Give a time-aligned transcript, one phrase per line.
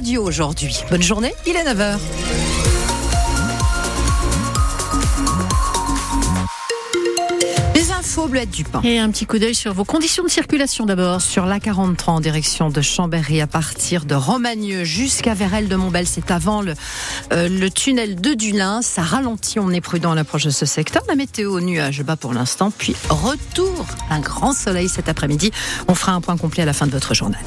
[0.00, 0.74] radio aujourd'hui.
[0.88, 1.98] Bonne journée, il est 9h.
[7.74, 8.80] Les infos Bleuette du pain.
[8.82, 11.20] Et un petit coup d'œil sur vos conditions de circulation d'abord.
[11.20, 16.06] Sur la 43 en direction de Chambéry à partir de Romagneux jusqu'à Vérel de Montbel.
[16.06, 16.72] C'est avant le,
[17.34, 18.80] euh, tunnel de Dulin.
[18.80, 21.02] Ça ralentit, on est prudent à l'approche de ce secteur.
[21.08, 22.70] La météo nuage bas pour l'instant.
[22.70, 25.50] Puis retour, un grand soleil cet après-midi.
[25.88, 27.40] On fera un point complet à la fin de votre journal.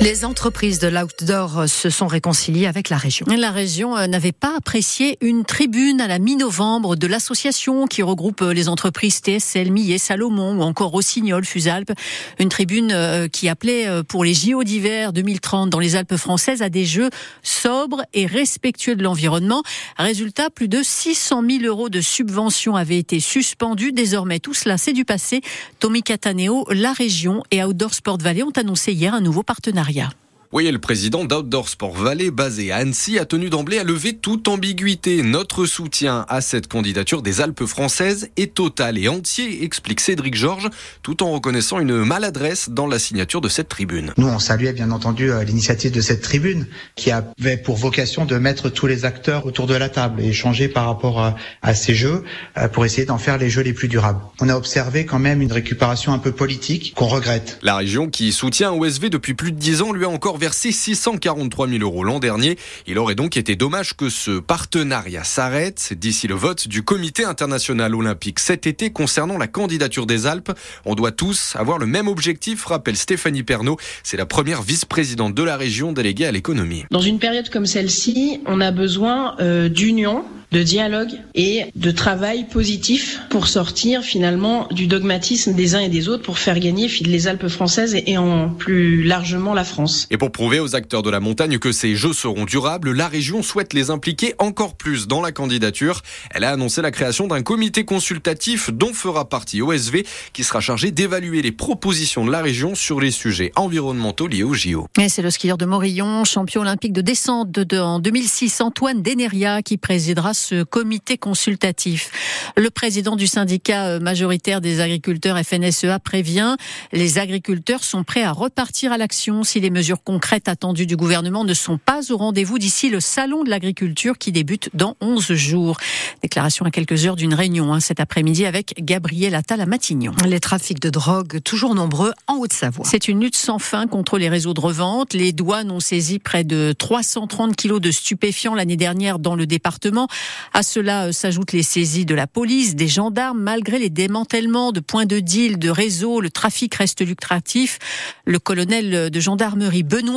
[0.00, 3.26] Les entreprises de l'outdoor se sont réconciliées avec la région.
[3.26, 8.42] La région euh, n'avait pas apprécié une tribune à la mi-novembre de l'association qui regroupe
[8.42, 11.90] euh, les entreprises TSL, Millet, Salomon ou encore Rossignol, Fusalpes.
[12.38, 16.68] Une tribune euh, qui appelait pour les JO d'hiver 2030 dans les Alpes françaises à
[16.68, 17.10] des jeux
[17.42, 19.64] sobres et respectueux de l'environnement.
[19.98, 23.90] Résultat, plus de 600 000 euros de subventions avaient été suspendus.
[23.90, 25.40] Désormais, tout cela, c'est du passé.
[25.80, 29.87] Tommy Cataneo, la région et Outdoor Sport Valley ont annoncé hier un nouveau partenariat.
[29.88, 30.27] salariat.
[30.50, 34.48] Oui, le président d'Outdoor Sport Valley, basé à Annecy, a tenu d'emblée à lever toute
[34.48, 35.22] ambiguïté.
[35.22, 40.70] Notre soutien à cette candidature des Alpes françaises est total et entier, explique Cédric Georges,
[41.02, 44.14] tout en reconnaissant une maladresse dans la signature de cette tribune.
[44.16, 48.38] Nous, on saluait bien entendu euh, l'initiative de cette tribune, qui avait pour vocation de
[48.38, 51.94] mettre tous les acteurs autour de la table et échanger par rapport à, à ces
[51.94, 52.24] jeux
[52.56, 54.22] euh, pour essayer d'en faire les jeux les plus durables.
[54.40, 57.58] On a observé quand même une récupération un peu politique qu'on regrette.
[57.60, 61.68] La région qui soutient OSV depuis plus de 10 ans lui a encore versé 643
[61.68, 62.56] 000 euros l'an dernier.
[62.86, 67.94] Il aurait donc été dommage que ce partenariat s'arrête d'ici le vote du Comité international
[67.94, 70.52] olympique cet été concernant la candidature des Alpes.
[70.84, 73.76] On doit tous avoir le même objectif, rappelle Stéphanie Pernaud.
[74.02, 76.84] C'est la première vice-présidente de la région déléguée à l'économie.
[76.90, 82.46] Dans une période comme celle-ci, on a besoin euh, d'union de dialogue et de travail
[82.48, 87.28] positif pour sortir finalement du dogmatisme des uns et des autres pour faire gagner les
[87.28, 90.06] Alpes françaises et en plus largement la France.
[90.10, 93.42] Et pour prouver aux acteurs de la montagne que ces jeux seront durables, la région
[93.42, 96.02] souhaite les impliquer encore plus dans la candidature.
[96.30, 100.90] Elle a annoncé la création d'un comité consultatif dont fera partie OSV qui sera chargé
[100.90, 104.86] d'évaluer les propositions de la région sur les sujets environnementaux liés au JO.
[105.08, 109.76] C'est le skieur de Morillon, champion olympique de descente de, en 2006, Antoine Deneria, qui
[109.76, 112.10] présidera ce comité consultatif.
[112.56, 116.56] Le président du syndicat euh, majoritaire des agriculteurs FNSEA prévient
[116.92, 121.44] les agriculteurs sont prêts à repartir à l'action si les mesures concrètes attendues du gouvernement
[121.44, 125.76] ne sont pas au rendez-vous d'ici le salon de l'agriculture qui débute dans 11 jours.
[126.22, 130.10] Déclaration à quelques heures d'une réunion hein, cet après-midi avec Gabriel Attal à Matignon.
[130.26, 132.84] Les trafics de drogue toujours nombreux en Haute-Savoie.
[132.84, 135.14] C'est une lutte sans fin contre les réseaux de revente.
[135.14, 140.08] Les douanes ont saisi près de 330 kilos de stupéfiants l'année dernière dans le département.
[140.52, 143.40] À cela euh, s'ajoutent les saisies de la police, des gendarmes.
[143.40, 147.78] Malgré les démantèlements de points de deal, de réseaux, le trafic reste lucratif.
[148.24, 150.07] Le colonel de gendarmerie Benoît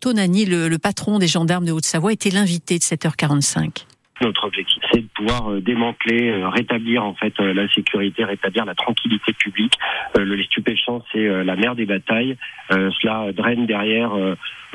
[0.00, 3.84] Tonani, le, le patron des gendarmes de Haute-Savoie, était l'invité de 7h45.
[4.22, 8.74] Notre objectif, c'est de pouvoir euh, démanteler, euh, rétablir en fait la sécurité, rétablir la
[8.74, 9.74] tranquillité publique.
[10.16, 12.36] Le stupéfiant, c'est la mère des batailles.
[12.70, 14.12] Cela draine derrière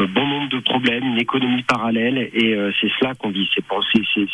[0.08, 3.50] bon nombre de problèmes, une économie parallèle, et euh, c'est cela qu'on dit.
[3.54, 3.62] C'est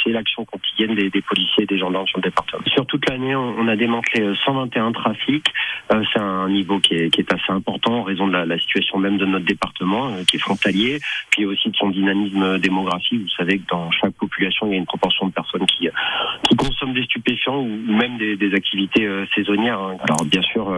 [0.04, 2.64] c'est l'action quotidienne des, des, policiers et des gendarmes sur le département.
[2.68, 5.54] Sur toute l'année, on, a démantelé 121 euh, trafics.
[5.94, 8.58] Euh, c'est un niveau qui est, qui est, assez important en raison de la, la
[8.58, 11.00] situation même de notre département, qui est frontalier,
[11.32, 13.22] puis aussi de son dynamisme démographique.
[13.22, 15.90] Vous savez que dans chaque population, il y a une proportion de personnes qui,
[16.44, 19.80] qui consomment des stupéfiants ou, même des, activités saisonnières.
[19.80, 19.98] Hein.
[20.02, 20.74] Alors bien sûr,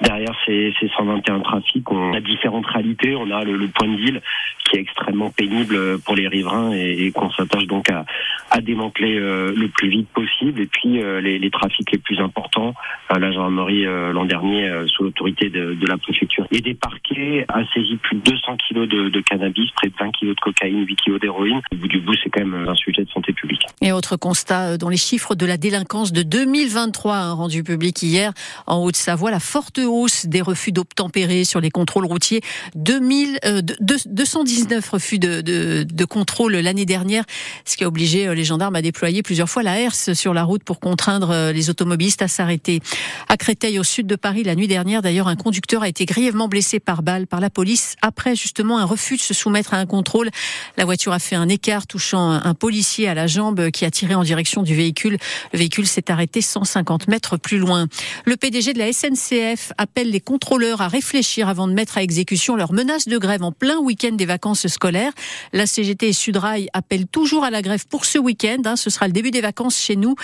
[0.00, 3.14] derrière ces, ces 121 trafics, on a différentes réalités.
[3.16, 4.22] On a le, point de ville
[4.64, 8.04] qui est extrêmement pénible pour les riverains et, qu'on s'attache donc à,
[8.50, 10.60] à démanteler euh, le plus vite possible.
[10.60, 12.74] Et puis euh, les, trafics les plus importants,
[13.12, 17.64] euh, la gendarmerie l'an dernier sous l'autorité de, de, la préfecture et des parquets a
[17.72, 20.96] saisi plus de 200 kilos de, de cannabis, près de 20 kilos de cocaïne, 8
[20.96, 21.60] kilos d'héroïne.
[21.72, 23.57] Au bout du bout, c'est quand même un sujet de santé publique.
[23.80, 28.32] Et autre constat dans les chiffres de la délinquance de 2023 hein, rendu public hier
[28.66, 32.40] en Haute-Savoie, la forte hausse des refus d'obtempérer sur les contrôles routiers.
[32.74, 37.24] 2000, euh, 219 refus de, de, de contrôle l'année dernière,
[37.64, 40.42] ce qui a obligé euh, les gendarmes à déployer plusieurs fois la herse sur la
[40.42, 42.80] route pour contraindre euh, les automobilistes à s'arrêter.
[43.28, 46.48] À Créteil, au sud de Paris, la nuit dernière, d'ailleurs, un conducteur a été grièvement
[46.48, 49.86] blessé par balle par la police après justement un refus de se soumettre à un
[49.86, 50.30] contrôle.
[50.76, 53.28] La voiture a fait un écart touchant un policier à la
[53.72, 55.18] qui a tiré en direction du véhicule.
[55.52, 57.86] Le véhicule s'est arrêté 150 mètres plus loin.
[58.24, 62.56] Le PDG de la SNCF appelle les contrôleurs à réfléchir avant de mettre à exécution
[62.56, 65.12] leur menace de grève en plein week-end des vacances vacances scolaires.
[65.52, 68.58] La CGT et Sudrail appellent toujours à la grève pour ce week-end.
[68.66, 68.76] Hein.
[68.76, 70.14] Ce sera le début des vacances chez nous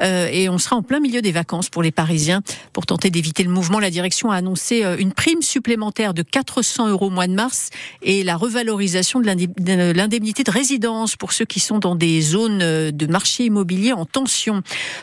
[0.00, 2.40] euh, et on sera en plein milieu des vacances pour les Parisiens.
[2.72, 6.88] Pour tenter d'éviter le mouvement, la direction a annoncé euh, une prime supplémentaire de 400
[6.88, 7.70] euros au mois de mars
[8.02, 12.73] et la revalorisation de l'indemnité de résidence pour ceux qui sont dans des zones euh,
[12.92, 14.62] de marché immobilier en tension.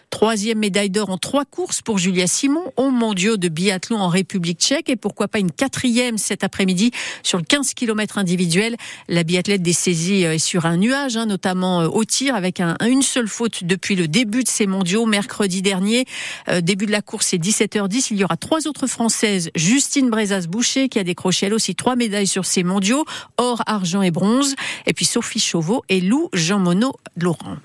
[0.09, 4.59] Troisième médaille d'or en trois courses pour Julia Simon au mondiaux de biathlon en République
[4.59, 6.91] tchèque et pourquoi pas une quatrième cet après-midi
[7.23, 8.75] sur le 15 km individuel.
[9.07, 13.01] La biathlète des saisies est sur un nuage, hein, notamment au tir avec un, une
[13.01, 16.05] seule faute depuis le début de ces mondiaux mercredi dernier.
[16.49, 18.07] Euh, début de la course, c'est 17h10.
[18.11, 19.49] Il y aura trois autres Françaises.
[19.55, 23.05] Justine Brezas-Boucher qui a décroché elle aussi trois médailles sur ces mondiaux,
[23.37, 24.55] or, argent et bronze.
[24.85, 27.57] Et puis Sophie Chauveau et Lou Jean Monod Laurent.